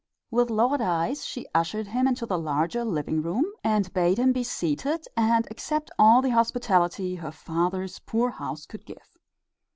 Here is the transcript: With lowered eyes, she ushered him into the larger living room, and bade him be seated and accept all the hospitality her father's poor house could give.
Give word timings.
With 0.31 0.49
lowered 0.49 0.81
eyes, 0.81 1.23
she 1.27 1.45
ushered 1.53 1.85
him 1.85 2.07
into 2.07 2.25
the 2.25 2.39
larger 2.39 2.83
living 2.83 3.21
room, 3.21 3.45
and 3.63 3.93
bade 3.93 4.17
him 4.17 4.33
be 4.33 4.43
seated 4.43 5.05
and 5.15 5.47
accept 5.51 5.91
all 5.99 6.23
the 6.23 6.31
hospitality 6.31 7.13
her 7.17 7.31
father's 7.31 7.99
poor 7.99 8.31
house 8.31 8.65
could 8.65 8.83
give. 8.83 9.15